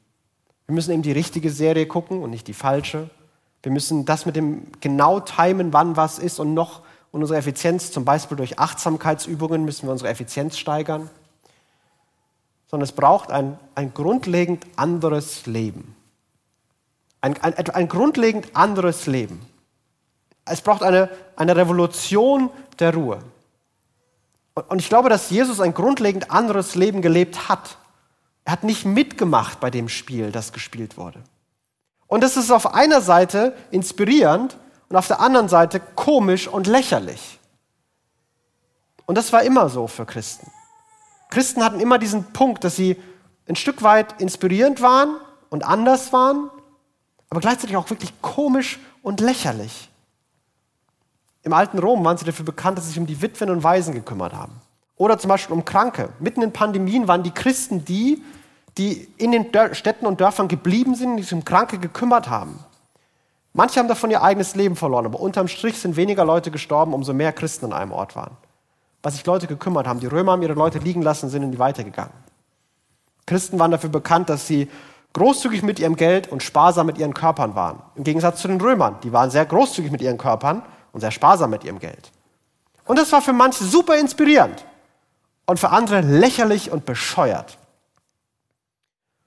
[0.66, 3.12] Wir müssen eben die richtige Serie gucken und nicht die falsche.
[3.62, 6.82] Wir müssen das mit dem genau timen, wann was ist und noch
[7.12, 11.12] und unsere Effizienz, zum Beispiel durch Achtsamkeitsübungen, müssen wir unsere Effizienz steigern.
[12.66, 15.96] Sondern es braucht ein, ein grundlegend anderes Leben.
[17.22, 19.40] Ein, ein, ein grundlegend anderes Leben.
[20.44, 23.20] Es braucht eine, eine Revolution der Ruhe.
[24.56, 27.78] Und ich glaube, dass Jesus ein grundlegend anderes Leben gelebt hat.
[28.46, 31.22] Er hat nicht mitgemacht bei dem Spiel, das gespielt wurde.
[32.08, 37.40] Und das ist auf einer Seite inspirierend und auf der anderen Seite komisch und lächerlich.
[39.06, 40.50] Und das war immer so für Christen.
[41.30, 43.02] Christen hatten immer diesen Punkt, dass sie
[43.48, 45.18] ein Stück weit inspirierend waren
[45.50, 46.50] und anders waren,
[47.30, 49.90] aber gleichzeitig auch wirklich komisch und lächerlich.
[51.46, 53.94] Im alten Rom waren sie dafür bekannt, dass sie sich um die Witwen und Waisen
[53.94, 54.54] gekümmert haben.
[54.98, 56.10] Oder zum Beispiel um Kranke.
[56.20, 58.24] Mitten in Pandemien waren die Christen die,
[58.80, 62.60] die in den Städten und Dörfern geblieben sind, die sich um Kranke gekümmert haben.
[63.54, 67.14] Manche haben davon ihr eigenes Leben verloren, aber unterm Strich sind weniger Leute gestorben, umso
[67.14, 68.36] mehr Christen an einem Ort waren.
[69.04, 70.00] Weil sich Leute gekümmert haben.
[70.00, 72.14] Die Römer haben ihre Leute liegen lassen, sind in die weitergegangen.
[73.28, 74.68] Christen waren dafür bekannt, dass sie
[75.14, 77.84] großzügig mit ihrem Geld und sparsam mit ihren Körpern waren.
[77.94, 78.96] Im Gegensatz zu den Römern.
[79.04, 80.64] Die waren sehr großzügig mit ihren Körpern
[80.96, 82.10] und sehr sparsam mit ihrem Geld.
[82.86, 84.64] Und das war für manche super inspirierend
[85.46, 87.58] und für andere lächerlich und bescheuert.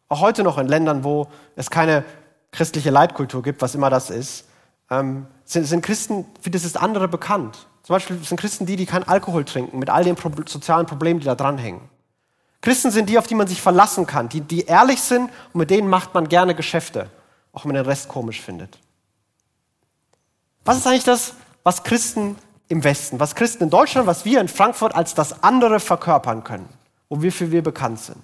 [0.08, 2.04] Auch heute noch in Ländern, wo es keine
[2.52, 4.46] christliche Leitkultur gibt, was immer das ist,
[4.90, 7.66] ähm, sind, sind, Christen für dieses andere bekannt.
[7.82, 11.20] Zum Beispiel sind Christen die, die keinen Alkohol trinken, mit all den Pro sozialen Problemen,
[11.20, 11.82] die da dranhängen.
[12.62, 15.68] Christen sind die, auf die man sich verlassen kann, die, die ehrlich sind und mit
[15.68, 17.10] denen macht man gerne Geschäfte,
[17.52, 18.78] auch wenn man den Rest komisch findet.
[20.64, 21.34] Was ist eigentlich das,
[21.68, 22.36] was Christen
[22.68, 26.66] im Westen, was Christen in Deutschland, was wir in Frankfurt als das andere verkörpern können,
[27.10, 28.22] wofür wir bekannt sind.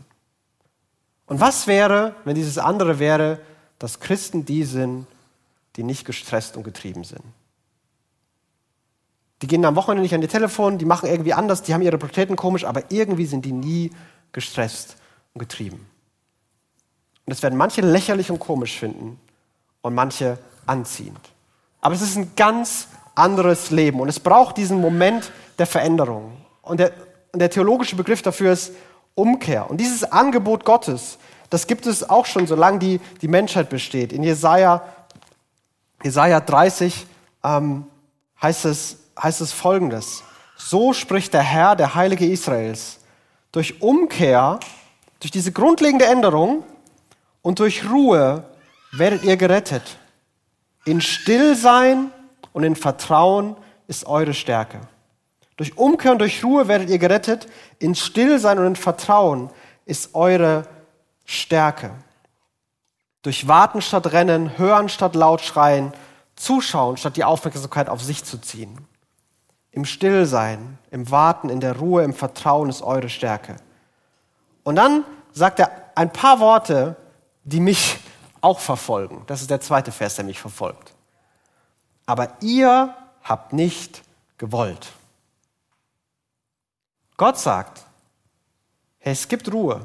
[1.26, 3.40] Und was wäre, wenn dieses andere wäre,
[3.78, 5.06] dass Christen die sind,
[5.76, 7.20] die nicht gestresst und getrieben sind?
[9.42, 11.98] Die gehen am Wochenende nicht an ihr Telefon, die machen irgendwie anders, die haben ihre
[11.98, 13.90] Prioritäten komisch, aber irgendwie sind die nie
[14.32, 14.96] gestresst
[15.34, 15.86] und getrieben.
[17.26, 19.20] Und das werden manche lächerlich und komisch finden
[19.82, 21.20] und manche anziehend.
[21.82, 24.00] Aber es ist ein ganz anderes Leben.
[24.00, 26.32] Und es braucht diesen Moment der Veränderung.
[26.62, 26.92] Und der,
[27.32, 28.72] der theologische Begriff dafür ist
[29.14, 29.70] Umkehr.
[29.70, 31.18] Und dieses Angebot Gottes,
[31.50, 34.12] das gibt es auch schon, solange die, die Menschheit besteht.
[34.12, 34.82] In Jesaja,
[36.02, 37.06] Jesaja 30
[37.44, 37.86] ähm,
[38.42, 40.24] heißt, es, heißt es folgendes:
[40.56, 42.98] So spricht der Herr, der Heilige Israels.
[43.52, 44.58] Durch Umkehr,
[45.20, 46.64] durch diese grundlegende Änderung
[47.42, 48.42] und durch Ruhe
[48.90, 49.98] werdet ihr gerettet.
[50.84, 52.10] In Stillsein
[52.54, 53.56] und in Vertrauen
[53.88, 54.80] ist eure Stärke.
[55.56, 57.46] Durch Umkehr und durch Ruhe werdet ihr gerettet.
[57.78, 59.50] In Stillsein und in Vertrauen
[59.84, 60.66] ist eure
[61.24, 61.90] Stärke.
[63.22, 65.92] Durch Warten statt Rennen, Hören statt laut schreien,
[66.36, 68.86] Zuschauen statt die Aufmerksamkeit auf sich zu ziehen.
[69.72, 73.56] Im Stillsein, im Warten, in der Ruhe, im Vertrauen ist eure Stärke.
[74.62, 76.96] Und dann sagt er ein paar Worte,
[77.42, 77.98] die mich
[78.40, 79.24] auch verfolgen.
[79.26, 80.93] Das ist der zweite Vers, der mich verfolgt
[82.06, 84.02] aber ihr habt nicht
[84.38, 84.92] gewollt.
[87.16, 87.84] Gott sagt,
[88.98, 89.80] hey, es gibt Ruhe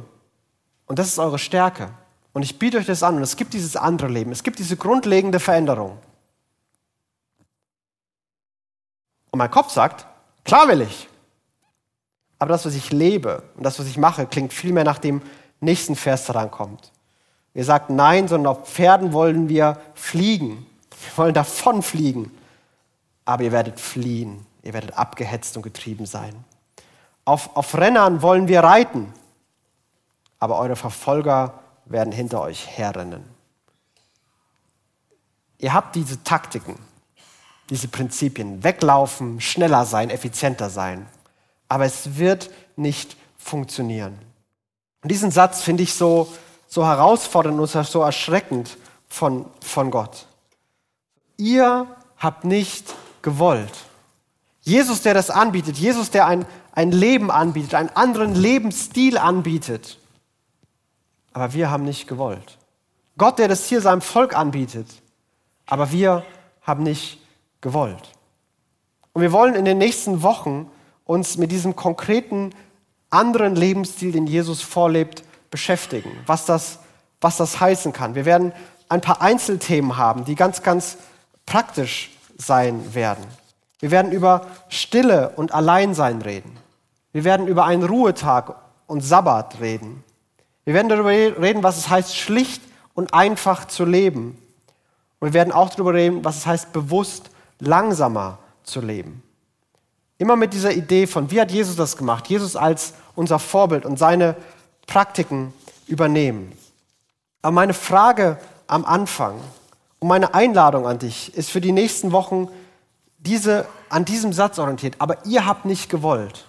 [0.87, 1.91] und das ist eure Stärke.
[2.33, 4.77] Und ich biete euch das an und es gibt dieses andere Leben, es gibt diese
[4.77, 5.97] grundlegende Veränderung.
[9.31, 10.05] Und mein Kopf sagt,
[10.43, 11.07] klar will ich.
[12.39, 15.21] Aber das, was ich lebe und das, was ich mache, klingt viel mehr nach dem
[15.59, 16.91] nächsten Vers daran kommt.
[17.53, 20.65] Ihr sagt nein, sondern auf Pferden wollen wir fliegen.
[21.01, 22.31] Wir wollen davon fliegen.
[23.25, 24.45] Aber ihr werdet fliehen.
[24.63, 26.43] Ihr werdet abgehetzt und getrieben sein.
[27.25, 29.13] Auf, auf Rennern wollen wir reiten.
[30.39, 33.23] Aber eure Verfolger werden hinter euch herrennen.
[35.57, 36.79] Ihr habt diese Taktiken,
[37.69, 38.63] diese Prinzipien.
[38.63, 41.05] Weglaufen, schneller sein, effizienter sein.
[41.67, 44.17] Aber es wird nicht funktionieren.
[45.01, 46.33] Und diesen Satz finde ich so,
[46.67, 50.28] so herausfordernd und so erschreckend von, von Gott.
[51.39, 53.71] Ihr habt nicht gewollt.
[54.59, 59.97] Jesus, der das anbietet, Jesus, der ein, ein Leben anbietet, einen anderen Lebensstil anbietet.
[61.31, 62.57] Aber wir haben nicht gewollt.
[63.17, 64.87] Gott, der das hier seinem Volk anbietet.
[65.65, 66.25] Aber wir
[66.61, 67.21] haben nicht
[67.61, 68.11] gewollt.
[69.13, 70.69] Und wir wollen in den nächsten Wochen
[71.05, 72.53] uns mit diesem konkreten
[73.09, 76.79] anderen Lebensstil, den Jesus vorlebt, beschäftigen, was das,
[77.21, 78.13] was das heißen kann.
[78.13, 78.51] Wir werden
[78.89, 80.97] ein paar Einzelthemen haben, die ganz, ganz
[81.49, 83.25] praktisch sein werden.
[83.79, 86.55] Wir werden über Stille und Alleinsein reden.
[87.11, 90.03] Wir werden über einen Ruhetag und Sabbat reden.
[90.63, 92.61] Wir werden darüber reden, was es heißt, schlicht
[92.93, 94.37] und einfach zu leben.
[95.19, 99.23] Und wir werden auch darüber reden, was es heißt, bewusst langsamer zu leben.
[100.19, 102.27] Immer mit dieser Idee von, wie hat Jesus das gemacht?
[102.27, 104.35] Jesus als unser Vorbild und seine
[104.85, 105.51] Praktiken
[105.87, 106.51] übernehmen.
[107.41, 109.39] Aber meine Frage am Anfang
[109.99, 112.47] und meine Einladung an dich ist für die nächsten Wochen
[113.17, 114.95] diese, an diesem Satz orientiert.
[114.99, 116.45] Aber ihr habt nicht gewollt.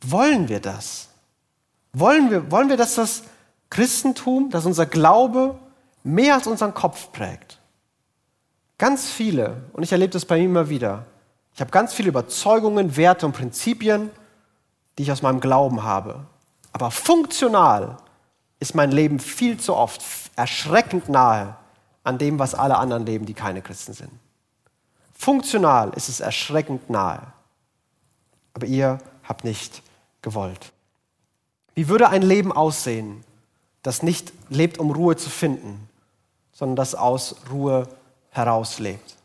[0.00, 1.08] Wollen wir das?
[1.92, 3.24] Wollen wir, wollen wir, dass das
[3.68, 5.58] Christentum, dass unser Glaube
[6.02, 7.58] mehr als unseren Kopf prägt?
[8.78, 11.04] Ganz viele, und ich erlebe das bei mir immer wieder,
[11.54, 14.10] ich habe ganz viele Überzeugungen, Werte und Prinzipien,
[14.96, 16.24] die ich aus meinem Glauben habe.
[16.72, 17.98] Aber funktional
[18.60, 20.02] ist mein Leben viel zu oft
[20.36, 21.56] erschreckend nahe
[22.10, 24.10] an dem, was alle anderen leben, die keine Christen sind.
[25.14, 27.32] Funktional ist es erschreckend nahe.
[28.52, 29.82] Aber ihr habt nicht
[30.22, 30.72] gewollt.
[31.74, 33.24] Wie würde ein Leben aussehen,
[33.82, 35.88] das nicht lebt, um Ruhe zu finden,
[36.52, 37.88] sondern das aus Ruhe
[38.30, 39.16] heraus lebt?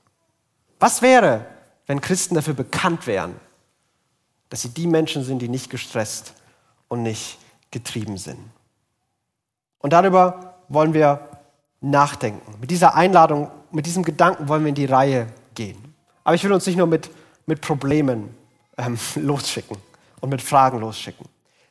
[0.80, 1.46] Was wäre,
[1.88, 3.36] wenn Christen dafür bekannt wären,
[4.50, 6.34] dass sie die Menschen sind, die nicht gestresst
[6.88, 7.38] und nicht
[7.72, 8.40] getrieben sind.
[9.80, 11.30] Und darüber wollen wir
[11.82, 12.60] nachdenken.
[12.60, 15.94] Mit dieser Einladung, mit diesem Gedanken wollen wir in die Reihe gehen.
[16.24, 17.10] Aber ich will uns nicht nur mit,
[17.46, 18.36] mit Problemen
[18.78, 19.78] ähm, losschicken
[20.22, 21.26] und mit Fragen losschicken.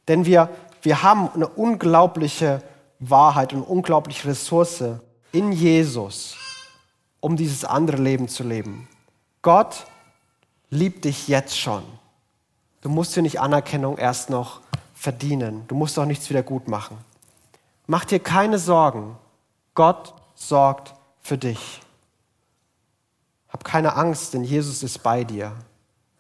[0.08, 0.48] Denn wir,
[0.82, 2.62] wir haben eine unglaubliche
[3.00, 4.84] Wahrheit und unglaubliche Ressource
[5.32, 6.36] in Jesus,
[7.20, 8.88] um dieses andere Leben zu leben.
[9.42, 9.86] Gott
[10.70, 11.82] liebt dich jetzt schon.
[12.80, 14.60] Du musst dir nicht Anerkennung erst noch
[14.94, 15.64] verdienen.
[15.68, 16.96] Du musst auch nichts wieder gut machen.
[17.86, 19.16] Mach dir keine Sorgen.
[19.74, 21.80] Gott sorgt für dich.
[23.48, 25.52] Hab keine Angst, denn Jesus ist bei dir.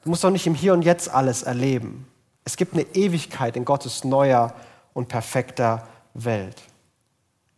[0.02, 2.06] Du musst auch nicht im Hier und Jetzt alles erleben.
[2.44, 4.54] Es gibt eine Ewigkeit in Gottes neuer
[4.92, 6.62] und perfekter Welt.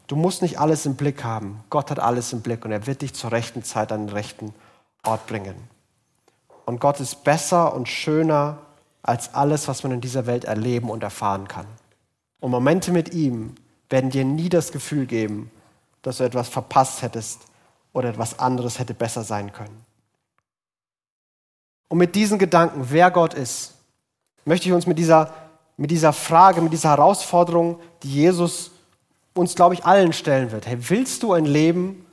[0.07, 1.65] Du musst nicht alles im Blick haben.
[1.71, 4.55] Gott hat alles im Blick und er wird dich zur rechten Zeit an den rechten
[5.03, 5.57] Ort bringen.
[6.65, 8.59] Und Gott ist besser und schöner
[9.03, 11.67] als alles, was man in dieser Welt erleben und erfahren kann.
[12.41, 13.55] Und Momente mit ihm
[13.89, 15.51] werden dir nie das Gefühl geben,
[16.07, 17.41] dass du etwas verpasst hättest
[17.93, 19.85] oder etwas anderes hätte besser sein können.
[21.89, 23.75] Und mit diesen Gedanken, wer Gott ist,
[24.45, 25.35] möchte ich uns mit dieser,
[25.77, 28.71] mit dieser Frage, mit dieser Herausforderung, die Jesus
[29.35, 30.69] uns, glaube ich, allen stellen wird.
[30.69, 32.07] Hey, willst du ein Leben,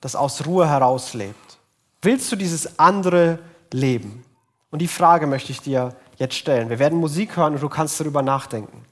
[0.00, 1.58] das aus Ruhe heraus lebt?
[2.00, 3.38] Willst du dieses andere
[3.72, 4.24] Leben?
[4.72, 6.70] Und die Frage möchte ich dir jetzt stellen.
[6.70, 8.84] Wir werden Musik hören und du kannst darüber nachdenken.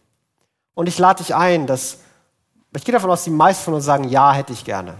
[0.75, 1.99] Und ich lade dich ein, dass,
[2.75, 4.97] ich gehe davon aus, die meisten von uns sagen, ja, hätte ich gerne.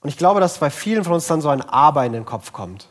[0.00, 2.52] Und ich glaube, dass bei vielen von uns dann so ein Aber in den Kopf
[2.52, 2.88] kommt.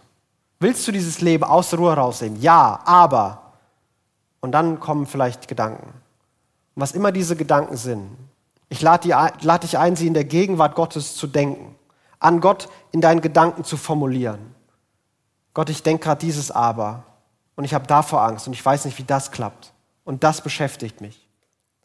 [0.59, 2.41] Willst du dieses Leben aus der Ruhe herausnehmen?
[2.41, 3.53] Ja, aber.
[4.41, 5.87] Und dann kommen vielleicht Gedanken.
[6.75, 8.09] Und was immer diese Gedanken sind,
[8.67, 11.75] ich lade, lade dich ein, sie in der Gegenwart Gottes zu denken,
[12.19, 14.53] an Gott in deinen Gedanken zu formulieren.
[15.53, 17.03] Gott, ich denke gerade dieses Aber
[17.55, 19.73] und ich habe davor Angst und ich weiß nicht, wie das klappt.
[20.03, 21.28] Und das beschäftigt mich.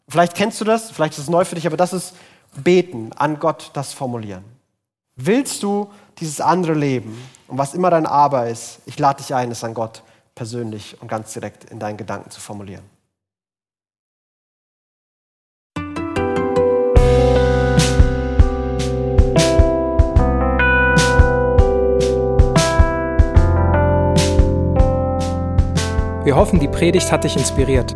[0.07, 2.13] Vielleicht kennst du das, vielleicht ist es neu für dich, aber das ist
[2.55, 4.43] Beten, an Gott das formulieren.
[5.15, 9.51] Willst du dieses andere Leben und was immer dein Aber ist, ich lade dich ein,
[9.51, 10.03] es an Gott
[10.35, 12.83] persönlich und ganz direkt in deinen Gedanken zu formulieren.
[26.23, 27.95] Wir hoffen, die Predigt hat dich inspiriert.